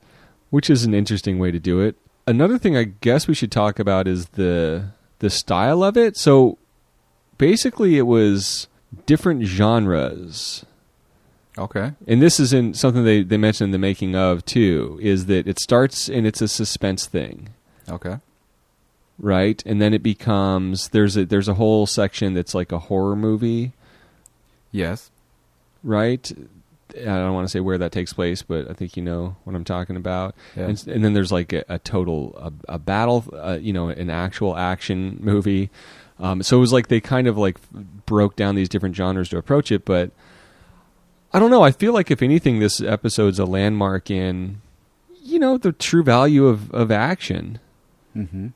[0.51, 1.97] which is an interesting way to do it.
[2.25, 6.15] Another thing I guess we should talk about is the the style of it.
[6.15, 6.57] So
[7.37, 8.67] basically, it was
[9.05, 10.65] different genres.
[11.57, 11.93] Okay.
[12.07, 15.47] And this is in something they, they mentioned in the making of too, is that
[15.47, 17.49] it starts and it's a suspense thing.
[17.89, 18.17] Okay.
[19.17, 19.63] right?
[19.65, 23.71] And then it becomes there's a there's a whole section that's like a horror movie,
[24.71, 25.09] Yes.
[25.83, 26.31] right?
[26.95, 29.55] I don't want to say where that takes place, but I think you know what
[29.55, 30.35] I'm talking about.
[30.55, 30.65] Yeah.
[30.67, 34.09] And, and then there's like a, a total a, a battle, uh, you know, an
[34.09, 35.69] actual action movie.
[36.19, 37.57] Um, so it was like they kind of like
[38.05, 40.11] broke down these different genres to approach it, but
[41.33, 41.61] I don't know.
[41.61, 44.61] I feel like if anything, this episode's a landmark in,
[45.21, 47.59] you know, the true value of of action.
[48.15, 48.47] Mm-hmm.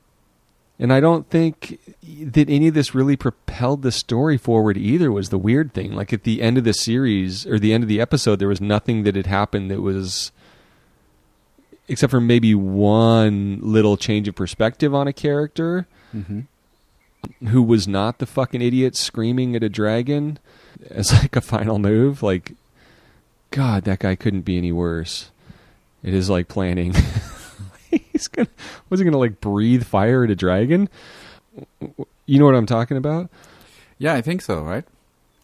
[0.80, 5.30] And I don't think that any of this really propelled the story forward either was
[5.30, 5.94] the weird thing.
[5.94, 8.62] Like at the end of the series or the end of the episode, there was
[8.62, 10.32] nothing that had happened that was
[11.88, 16.42] except for maybe one little change of perspective on a character Mm-hmm.
[17.50, 20.40] Who was not the fucking idiot screaming at a dragon
[20.90, 22.24] as like a final move.
[22.24, 22.54] Like,
[23.52, 25.32] God, that guy couldn't be any worse.
[26.04, 26.94] It is like planning.
[28.12, 28.48] He's gonna
[28.90, 30.88] was he gonna like breathe fire at a dragon?
[32.26, 33.30] You know what I'm talking about?
[33.98, 34.62] Yeah, I think so.
[34.64, 34.86] Right.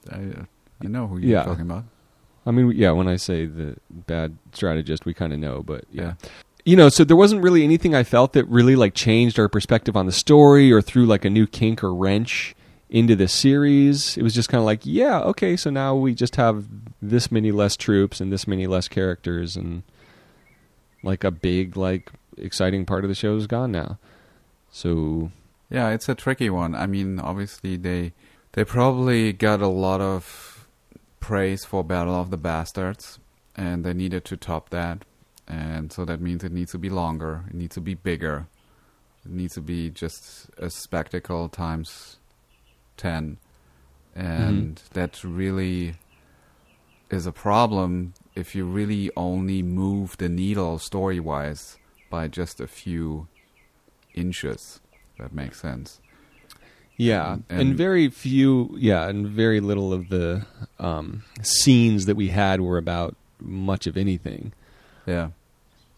[0.10, 0.46] I uh,
[0.84, 1.44] I know who you're Yeah.
[1.44, 1.84] talking about.
[2.46, 2.92] I mean, yeah.
[2.92, 6.14] When I say the bad strategist, we kind of know, but yeah.
[6.24, 6.30] Yeah.
[6.68, 9.96] You know, so there wasn't really anything I felt that really like changed our perspective
[9.96, 12.54] on the story or threw like a new kink or wrench
[12.90, 14.18] into the series.
[14.18, 16.66] It was just kind of like, yeah, okay, so now we just have
[17.02, 19.84] this many less troops and this many less characters and
[21.04, 23.98] like a big like exciting part of the show is gone now.
[24.70, 25.32] So
[25.70, 26.76] Yeah, it's a tricky one.
[26.76, 28.12] I mean, obviously they
[28.52, 30.68] they probably got a lot of
[31.22, 33.20] praise for Battle of the Bastards,
[33.56, 35.06] and they needed to top that,
[35.48, 38.48] and so that means it needs to be longer, it needs to be bigger,
[39.26, 42.18] it needs to be just a spectacle times
[42.98, 43.38] ten,
[44.16, 45.96] and that really
[47.10, 51.78] is a problem if you really only move the needle story wise
[52.10, 53.28] by just a few
[54.14, 54.80] inches.
[55.18, 56.00] That makes sense.
[56.98, 60.46] Yeah, And- and, and- very few, yeah, and very little of the
[60.80, 64.52] um, scenes that we had were about much of anything.
[65.08, 65.30] Yeah.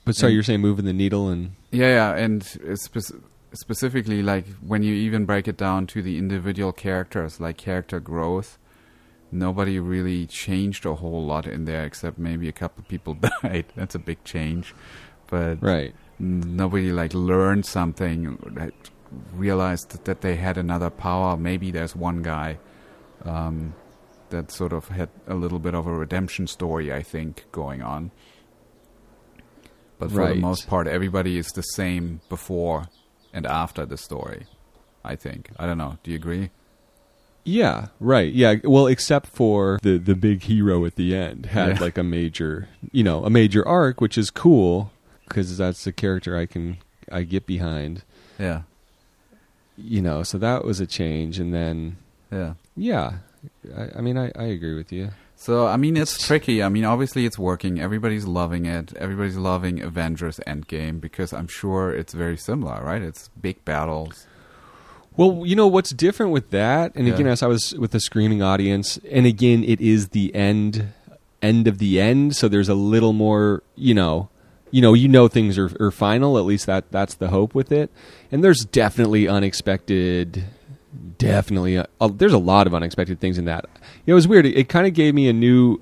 [0.06, 2.44] But sorry, And- you're saying moving the needle and Yeah, yeah, and
[2.76, 3.20] spec-
[3.54, 8.58] specifically like when you even break it down to the individual characters, like character growth,
[9.32, 13.66] nobody really changed a whole lot in there except maybe a couple people died.
[13.76, 14.74] That's a big change,
[15.28, 18.38] but right, nobody like learned something,
[19.34, 21.38] realized that they had another power.
[21.38, 22.58] Maybe there's one guy
[23.26, 23.74] um,
[24.30, 28.12] that sort of had a little bit of a redemption story, I think, going on.
[30.00, 30.36] But for Right.
[30.36, 32.86] the most part, everybody is the same before
[33.34, 34.46] and after the story.
[35.04, 35.50] I think.
[35.60, 35.98] I don't know.
[36.04, 36.50] Do you agree?
[37.46, 38.56] yeah, right, yeah.
[38.64, 41.80] Well, except for the the big hero at the end had Yeah.
[41.82, 44.92] like a major, you know, a major arc, which is cool
[45.28, 46.78] because that's the character I can
[47.12, 48.04] I get behind,
[48.38, 48.64] Yeah.
[49.78, 50.22] you know.
[50.24, 51.98] So that was a change, and then
[52.32, 52.54] Yeah.
[52.76, 53.14] yeah,
[53.76, 55.10] I, I mean, I, I agree with you.
[55.42, 56.62] So I mean, it's tricky.
[56.62, 57.80] I mean, obviously it's working.
[57.80, 58.94] Everybody's loving it.
[58.98, 63.02] Everybody's loving Avengers Endgame because I'm sure it's very similar, right?
[63.02, 64.28] It's big battles.
[65.16, 67.14] Well, you know what's different with that, and Yeah.
[67.14, 70.90] again, as I was with the screaming audience, and again, it is the end,
[71.42, 72.36] end of the end.
[72.36, 74.28] So there's a little more, you know,
[74.72, 76.38] you know, you know things are, are final.
[76.38, 77.90] At least that that's the hope with it.
[78.32, 80.44] And there's definitely unexpected,
[81.18, 81.78] definitely.
[81.78, 83.66] Uh, uh, there's a lot of unexpected things in that.
[84.06, 84.46] It was weird.
[84.46, 85.82] It, it kind of gave me a new.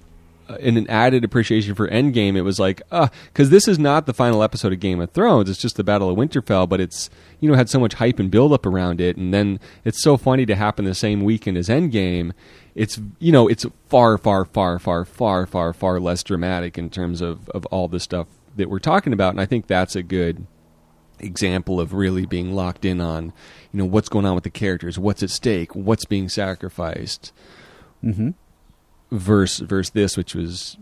[0.50, 4.06] Uh, and an added appreciation for Endgame, it was like, uh, because this is not
[4.06, 5.50] the final episode of Game of Thrones.
[5.50, 7.10] It's just the Battle of Winterfell, but it's
[7.42, 10.16] you know had so much hype and build up around it, and then it's so
[10.16, 12.32] funny to happen the same weekend as Endgame.
[12.76, 17.20] It's you know it's far, far, far, far, far, far, far less dramatic in terms
[17.20, 20.48] of of all the stuff that we're talking about, and I think that's a good
[21.20, 23.34] example of really being locked in on
[23.74, 27.32] you know what's going on with the characters, what's at stake, what's being sacrificed
[28.04, 28.30] Mm-hmm.
[29.12, 30.78] verse verse this, which was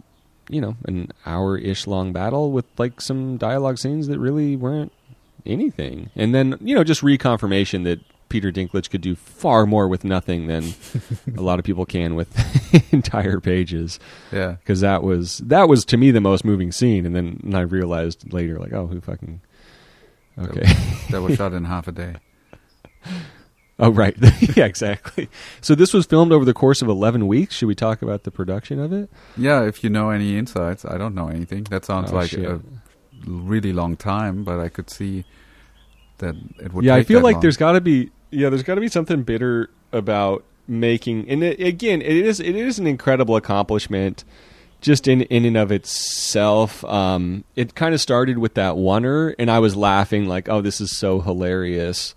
[0.50, 4.92] you know an hour ish long battle with like some dialogue scenes that really weren't
[5.46, 10.04] anything, and then you know just reconfirmation that Peter Dinklage could do far more with
[10.04, 10.74] nothing than
[11.38, 12.28] a lot of people can with
[12.94, 14.00] entire pages
[14.32, 14.54] Yeah.
[14.60, 18.34] because that was that was to me the most moving scene, and then I realized
[18.34, 19.40] later like oh who fucking
[20.38, 20.66] okay
[21.12, 22.16] That was shot in half a day.
[23.80, 24.16] oh right
[24.56, 25.28] yeah exactly
[25.62, 28.32] so this was filmed over the course of 11 weeks should we talk about the
[28.32, 31.64] production of it Yeah, if you know any insights, I don't know anything.
[31.66, 32.46] That sounds Oh, like shit.
[32.46, 32.62] a
[33.28, 35.26] really long time, but I could see
[36.20, 36.86] that it would.
[36.86, 37.42] yeah, I feel like long.
[37.42, 41.30] there's got to be yeah, there's got to be something bitter about making.
[41.30, 44.24] And it, again, it is it is an incredible accomplishment,
[44.82, 46.84] just in in and of itself.
[46.86, 50.80] Um, it kind of started with that oneer, and I was laughing like, "Oh, this
[50.80, 52.16] is so hilarious."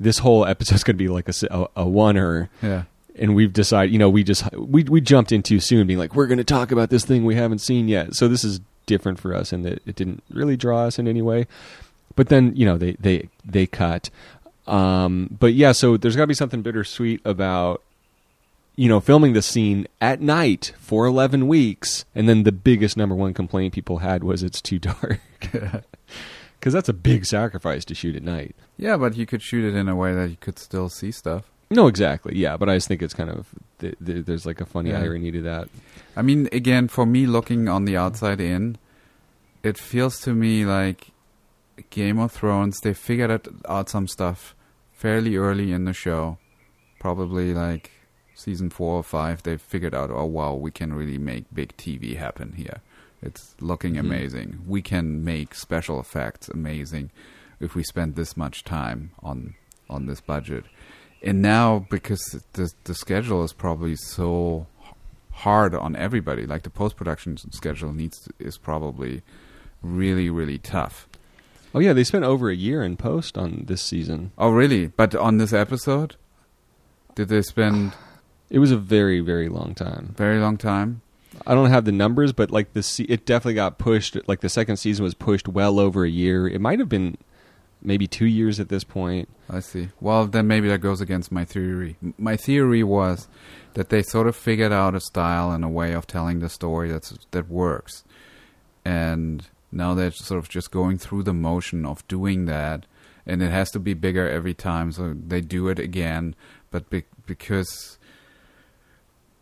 [0.00, 2.84] This whole episode's going to be like a, a, a oneer, Yeah.
[3.18, 6.14] and we've decided, you know, we just we we jumped in too soon, being like,
[6.16, 8.14] we're going to talk about this thing we haven't seen yet.
[8.14, 11.20] So this is different for us, and that it didn't really draw us in any
[11.22, 11.46] way.
[12.16, 14.08] But then, you know, they they they cut.
[14.66, 17.82] Um, but yeah, so there's got to be something bittersweet about
[18.76, 23.14] you know filming the scene at night for 11 weeks, and then the biggest number
[23.14, 25.20] one complaint people had was it's too dark.
[26.60, 28.54] Because that's a big sacrifice to shoot at night.
[28.76, 31.50] Yeah, but you could shoot it in a way that you could still see stuff.
[31.70, 32.36] No, exactly.
[32.36, 35.00] Yeah, but I just think it's kind of th- th- there's like a funny Yeah.
[35.00, 35.68] irony to that.
[36.16, 38.76] I mean, again, for me, looking on the outside in,
[39.62, 41.12] it feels to me like
[41.90, 42.78] Game of Thrones.
[42.82, 44.54] They figured out, out some stuff
[44.92, 46.36] fairly early in the show,
[46.98, 47.90] probably like
[48.34, 49.42] season four or five.
[49.44, 52.80] They figured out, oh wow, we can really make big TV happen here.
[53.22, 54.00] It's looking Mhm.
[54.00, 54.60] amazing.
[54.66, 57.10] We can make special effects amazing
[57.60, 59.54] if we spend this much time on
[59.88, 60.64] on this budget.
[61.22, 64.66] And now, because the the schedule is probably so
[65.32, 69.22] hard on everybody, like the post production schedule needs to, is probably
[69.82, 71.06] really really tough.
[71.74, 74.32] Oh yeah, they spent over a year in post on this season.
[74.38, 74.88] Oh, really?
[74.88, 76.16] But on this episode,
[77.14, 77.92] did they spend
[78.48, 80.14] It was a very very long time.
[80.16, 81.02] very long time?
[81.46, 84.16] I don't have the numbers, but like the se- it definitely got pushed.
[84.28, 86.46] Like the second season was pushed well over a year.
[86.46, 87.16] It might have been
[87.82, 89.28] maybe two years at this point.
[89.48, 89.88] I see.
[90.00, 91.96] Well, then maybe that goes against my theory.
[92.18, 93.26] My theory was
[93.74, 96.90] that they sort of figured out a style and a way of telling the story
[96.90, 98.04] that's that works,
[98.84, 102.86] and now they're sort of just going through the motion of doing that,
[103.26, 106.34] and it has to be bigger every time, so they do it again.
[106.70, 107.98] But be- because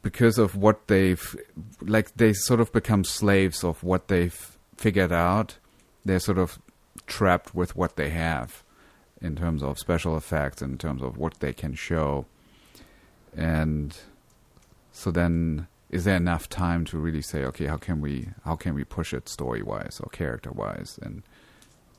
[0.08, 1.36] because of what they've
[1.82, 5.58] like, they sort of become slaves of what they've figured out.
[6.02, 6.58] They're sort of
[7.06, 8.64] trapped with what they have
[9.20, 12.24] in terms of special effects, in terms of what they can show.
[13.36, 13.94] And
[14.92, 18.72] so then is there enough time to really say, okay, how can we how can
[18.72, 21.22] we push it story wise or character wise and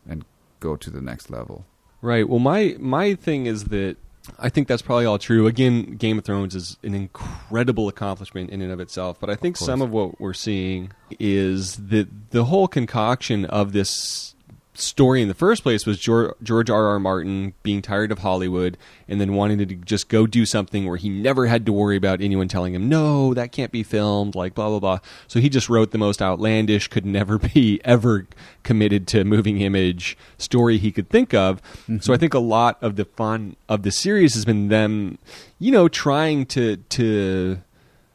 [0.09, 0.25] and
[0.59, 1.67] go to the next level?
[2.01, 2.27] Right.
[2.27, 3.97] Well, my my thing is that
[4.37, 5.47] I think that's probably all true.
[5.47, 9.57] Again, Game of Thrones is an incredible accomplishment in and of itself, but I think
[9.57, 14.35] some of what we're seeing is that the whole concoction of this
[14.79, 16.87] story in the first place was George, George R.
[16.87, 16.99] R.
[16.99, 21.09] Martin being tired of Hollywood and then wanting to just go do something where he
[21.09, 24.69] never had to worry about anyone telling him, no, that can't be filmed, like blah,
[24.69, 24.99] blah, blah.
[25.27, 28.27] So he just wrote the most outlandish, could never be ever
[28.63, 31.61] committed to moving image story he could think of.
[32.01, 35.17] So I think a lot of the fun of the series has been them,
[35.59, 37.59] you know, trying to, to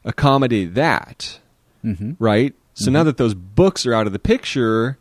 [0.03, 1.39] accommodate that
[1.85, 2.13] Mm-hmm.
[2.17, 2.55] right?
[2.73, 4.97] So now that those books are out of the picture,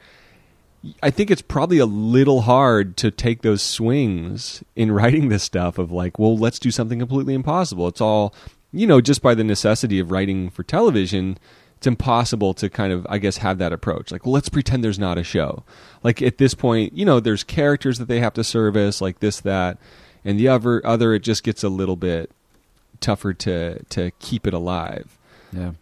[1.03, 5.79] I think it's probably a little hard to take those swings in writing this stuff
[5.79, 7.88] of like, well, let's do something completely impossible.
[7.88, 8.35] It's all,
[8.73, 11.38] you know, just by the necessity of writing for television,
[11.77, 14.11] it's impossible to kind of, I guess, have that approach.
[14.11, 15.64] Like, well, let's pretend there's not a show.
[16.03, 19.40] Like at this point, you know, there's characters that they have to service, like this,
[19.40, 19.79] that,
[20.25, 22.31] and the other, other, it just gets a little bit
[23.01, 25.18] tougher to to keep it alive
[25.53, 25.73] Yeah.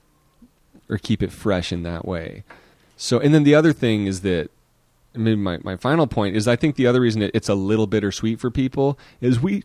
[0.89, 2.43] or keep it fresh in that way.
[2.97, 4.51] So, and then the other thing is that
[5.15, 7.87] maybe my, my final point is I think the other reason it, it's a little
[7.87, 9.65] bittersweet for people is we.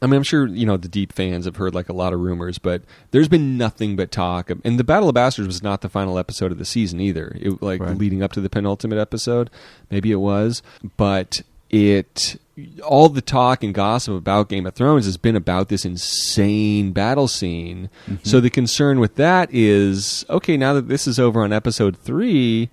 [0.00, 2.20] I mean, I'm sure you know the deep fans have heard like a lot of
[2.20, 4.48] rumors, but there's been nothing but talk.
[4.50, 7.36] And the Battle of Bastards was not the final episode of the season either.
[7.40, 7.96] It like Right.
[7.98, 9.50] leading up to the penultimate episode,
[9.90, 10.62] maybe it was,
[10.96, 12.36] but it
[12.84, 17.26] all the talk and gossip about Game of Thrones has been about this insane battle
[17.28, 17.88] scene.
[18.06, 18.16] Mm-hmm.
[18.24, 22.68] So the concern with that is okay, now that this is over on episode 3,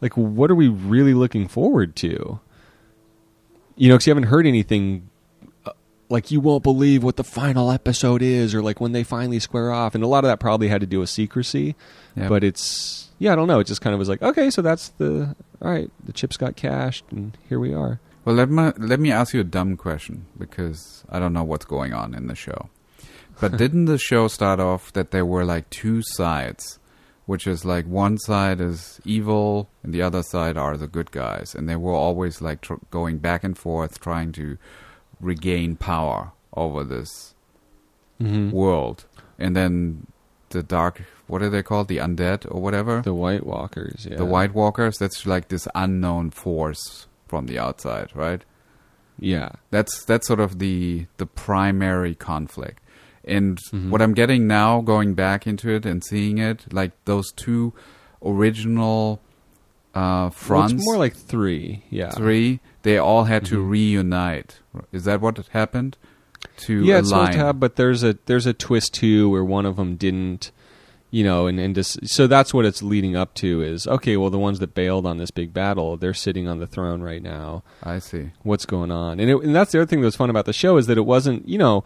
[0.00, 2.40] like what are we really looking forward to?
[3.76, 5.08] You know, cuz you haven't heard anything
[5.64, 5.72] uh,
[6.08, 9.70] like you won't believe what the final episode is or like when they finally square
[9.72, 11.74] off and a lot of that probably had to do with secrecy.
[12.16, 12.28] Yeah.
[12.28, 14.88] But it's yeah, I don't know, it just kind of was like, okay, so that's
[14.90, 18.00] the all right, the chips got cashed and here we are.
[18.26, 21.64] Well, let me let me ask you a dumb question because I don't know what's
[21.64, 22.70] going on in the show.
[23.40, 26.78] But didn't the show start off that there were like two sides,
[27.26, 31.54] which is like one side is evil and the other side are the good guys,
[31.54, 34.56] and they were always like tr- going back and forth trying to
[35.20, 37.34] regain power over this
[38.18, 38.50] Mm-hmm.
[38.50, 39.04] world,
[39.38, 40.06] and then
[40.48, 44.16] the dark what are they called the undead or whatever The White Walkers, yeah.
[44.16, 44.96] the White Walkers.
[44.96, 48.42] That's like this unknown force from the outside, right?
[49.18, 49.50] Yeah.
[49.70, 52.80] That's that's sort of the the primary conflict.
[53.26, 53.90] And Mhm.
[53.90, 57.72] what I'm getting now, going back into it and seeing it, like those two
[58.24, 59.20] original
[59.94, 62.10] uh, Well, fronts, it's more like 3, yeah.
[62.10, 63.70] three, they all had to Mhm.
[63.70, 64.58] reunite.
[64.92, 65.96] Is that what happened?
[66.58, 67.32] To yeah, it's supposed align.
[67.32, 70.50] to have, but there's a there's a twist too where one of them didn't,
[71.10, 74.18] you know, and and just, so that's what it's leading up to is okay.
[74.18, 77.22] Well, the ones that bailed on this big battle, they're sitting on the throne right
[77.22, 77.62] now.
[77.82, 78.30] I see.
[78.42, 79.18] What's going on?
[79.18, 80.98] And it, and that's the other thing that was fun about the show is that
[80.98, 81.84] it wasn't, you know.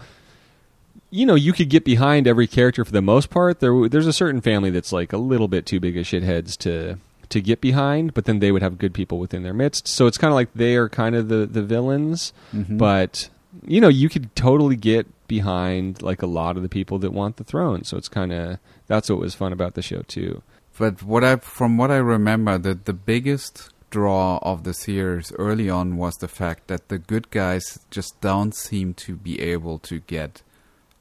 [1.10, 3.58] You know, you could get behind every character for the most part.
[3.60, 6.98] There, there's a certain family that's like a little bit too big of shitheads to
[7.30, 9.86] to get behind, but then they would have good people within their midst.
[9.86, 12.76] So it's kind of like they are kind of the the villains, Mhm.
[12.78, 13.28] but
[13.66, 17.36] you know you could totally get behind like a lot of the people that want
[17.36, 18.58] the throne so it's kind of
[18.88, 20.40] that's what was fun about the show too
[20.78, 25.68] But what I, from what I remember, that the biggest draw of the series early
[25.68, 29.98] on was the fact that the good guys just don't seem to be able to
[30.00, 30.42] get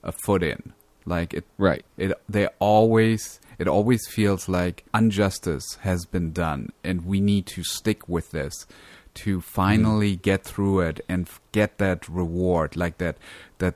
[0.03, 0.73] a foot in.
[1.05, 7.05] Like it, right it, they always, it always feels like injustice has been done, and
[7.05, 8.67] we need to stick with this
[9.15, 10.21] to finally mm-hmm.
[10.21, 13.17] get through it and get that reward, like that,
[13.57, 13.75] that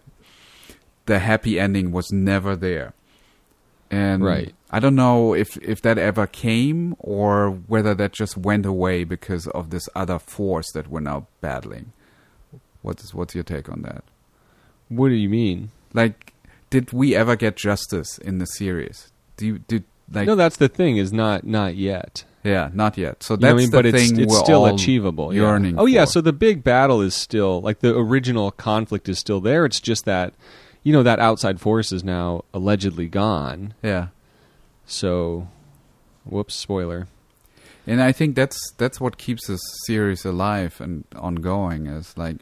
[1.06, 2.94] the happy ending was never there.
[3.90, 4.54] And Right.
[4.72, 9.48] I don't know if if that ever came or whether that just went away because
[9.48, 11.94] of this other force that we're now battling.
[12.82, 14.04] What's what's your take on that?
[14.90, 16.34] what do you mean Like,
[16.70, 19.12] did we ever get justice in the series?
[19.38, 22.24] Do you, did like no, that's the thing is not not yet.
[22.44, 23.24] yeah, not yet.
[23.24, 23.70] So You know that's I mean?
[23.72, 25.34] the but thing it's, it's still achievable.
[25.34, 25.42] yeah.
[25.42, 25.80] yearning.
[25.80, 26.12] Oh yeah, for.
[26.12, 29.66] so the big battle is still like the original conflict is still there.
[29.66, 30.34] It's just that
[30.84, 33.74] you know that outside force is now allegedly gone.
[33.82, 34.08] yeah.
[34.86, 35.48] So,
[36.26, 37.08] whoops, spoiler.
[37.88, 41.88] And I think that's that's what keeps this series alive and ongoing.
[41.88, 42.38] Is like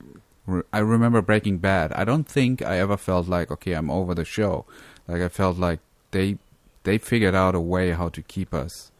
[0.45, 1.91] re- I remember Breaking Bad.
[1.93, 4.65] I don't think I ever felt like okay, I'm over the show.
[5.07, 5.79] Like I felt like
[6.11, 6.37] they
[6.83, 8.91] they figured out a way how to keep us.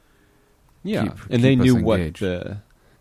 [0.84, 2.58] Yeah, Keep- and they keep us knew what the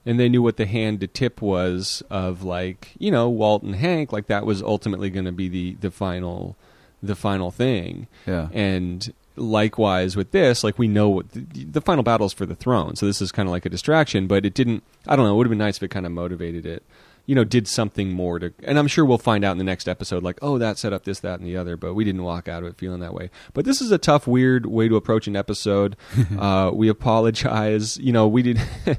[0.07, 3.75] and they knew what the hand to tip was of like you know Walt and
[3.77, 4.13] Hank.
[4.13, 6.57] Like that was ultimately going to be the the final
[7.03, 8.07] the final thing.
[8.27, 12.45] Yeah, And likewise with this, like we know what the, the final battle is for
[12.45, 12.95] the throne.
[12.97, 14.83] So this is kind of like a distraction, but it didn't.
[15.07, 15.33] I don't know.
[15.33, 16.83] It would have been nice if it kind of motivated it.
[17.31, 19.89] You know, did something more to, and I'm sure we'll find out in the next
[19.89, 22.49] episode, like, oh, that set up this, that, and the other, but we didn't walk
[22.49, 23.31] out of it feeling that way.
[23.55, 25.97] But this is a tough, weird way to approach an episode.
[26.39, 27.99] uh, we apologize.
[27.99, 28.61] You know, we did,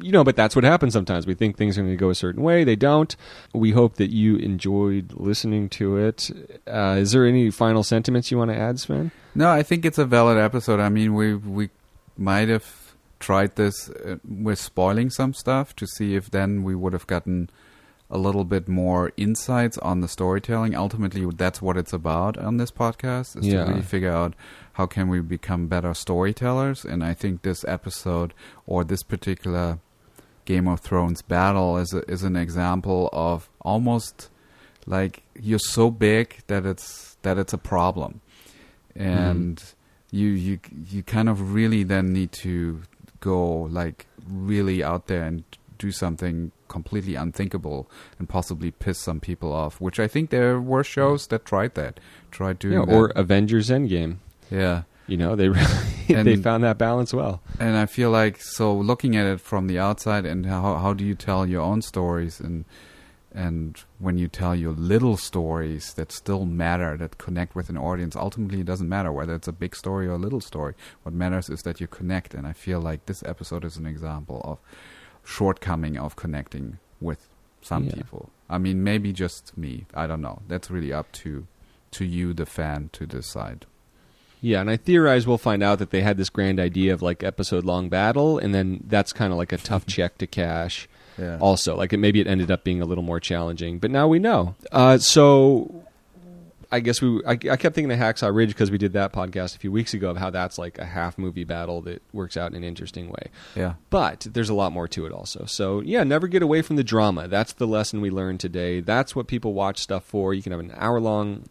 [0.00, 1.26] you know, but that's what happens sometimes.
[1.26, 3.16] We think things are going to go a certain way, they don't.
[3.54, 6.30] We hope that you enjoyed listening to it.
[6.66, 9.10] Uh, is there any final sentiments you want to add, Sven?
[9.34, 10.80] no, I think it's a valid episode.
[10.80, 11.70] I mean, we we
[12.16, 12.83] might have
[13.28, 14.16] tried this uh,
[14.46, 17.48] with spoiling some stuff to see if then we would have gotten
[18.10, 20.74] a little bit more insights on the storytelling.
[20.76, 23.64] Ultimately, that's what it's about on this podcast is Yeah.
[23.64, 24.32] to really figure out
[24.78, 26.84] how can we become better storytellers.
[26.84, 28.30] And I think this episode
[28.66, 29.78] or this particular
[30.44, 34.28] Game of Thrones battle is a, is an example of almost
[34.86, 38.20] like you're so big that it's that it's a problem,
[38.94, 39.62] and
[40.10, 40.58] you you
[40.90, 42.82] you kind of really then need to
[43.24, 45.44] go like really out there and
[45.78, 49.80] do something completely unthinkable and possibly piss some people off.
[49.80, 52.00] Which I think there were shows that tried that,
[52.30, 52.94] tried doing Yeah, that.
[52.94, 54.16] or Avengers Endgame.
[54.50, 54.82] yeah.
[55.06, 57.42] You know, they really they found that balance well.
[57.60, 61.04] and I feel like so looking at it from the outside and how how do
[61.04, 62.64] you tell your own stories and
[63.34, 68.14] and when you tell your little stories that still matter that connect with an audience
[68.14, 70.74] ultimately it doesn't matter whether it's a big story or a little story.
[71.02, 72.32] What matters is that you connect.
[72.32, 74.58] And I feel like this episode is an example of
[75.24, 77.28] shortcoming of connecting with
[77.60, 77.94] some Yeah.
[77.94, 78.30] people.
[78.48, 79.86] I mean maybe just me.
[79.94, 80.42] I don't know.
[80.48, 81.46] That's really up to
[81.92, 83.66] to you the fan to decide.
[84.40, 87.22] Yeah, and I theorize we'll find out that they had this grand idea of like
[87.22, 90.86] episode long battle, and then that's kind of like a tough check to cash.
[91.18, 94.08] Yeah Also, like it, maybe it ended up being a little more challenging, but now
[94.08, 94.54] we know.
[94.72, 95.82] Uh, so.
[96.72, 97.22] I guess we.
[97.24, 99.94] I, I kept thinking of Hacksaw Ridge because we did that podcast a few weeks
[99.94, 103.10] ago of how that's like a half movie battle that works out in an interesting
[103.10, 103.28] way.
[103.54, 105.44] yeah But there's a lot more to it also.
[105.44, 107.28] So yeah, never get away from the drama.
[107.28, 108.80] That's the lesson we learned today.
[108.80, 110.34] That's what people watch stuff for.
[110.34, 111.44] You can have an hour long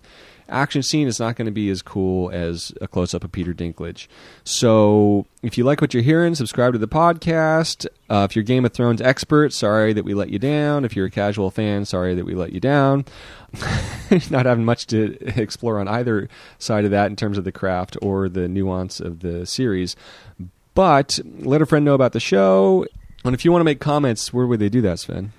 [0.54, 1.08] action scene.
[1.08, 4.08] is not going to be as cool as a close up of Peter Dinklage.
[4.43, 7.86] So if you like what you're hearing, subscribe to the podcast.
[8.10, 10.86] Uh, if you're Game of Thrones expert, sorry that we let you down.
[10.86, 13.06] If you're a casual fan, sorry that we let you down.
[14.30, 16.30] not having much to explore on either
[16.60, 19.95] side of that in terms of the craft or the nuance of the series.
[20.76, 22.86] But let a friend know about the show.
[23.26, 25.32] And if you want to make comments, where would they do that, Sven?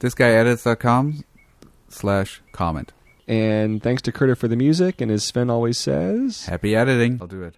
[0.00, 1.24] thisguyedits.com
[1.88, 2.92] slash comment
[3.28, 5.00] And thanks to Curtis for the music.
[5.00, 7.18] And as Sven always says, Happy editing.
[7.20, 7.56] I'll do it.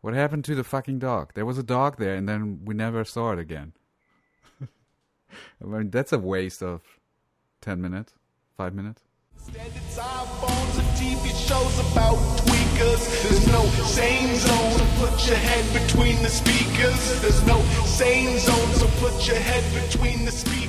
[0.00, 1.32] What happened to the fucking dog?
[1.34, 3.72] There was a dog there, and then we never saw it again.
[4.62, 4.66] I
[5.64, 6.82] mean, that's a waste of
[7.62, 8.14] 10 minutes,
[8.56, 9.02] 5 minutes.
[9.34, 13.22] Instead, it's iPhones and TV shows about tweakers.
[13.22, 17.20] There's no sane zone, so put your head between the speakers.
[17.20, 20.67] There's no sane zone, so put your head between the speakers.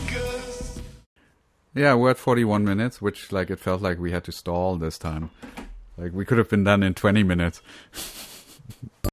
[1.76, 4.98] Yeah, we're at 41 minutes, which, like, it felt like we had to stall this
[4.98, 5.30] time.
[5.98, 7.62] Like, we could have been done in 20 minutes.